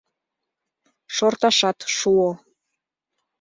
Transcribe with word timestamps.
Шорташат 1.15 1.77
шуо. 1.95 2.29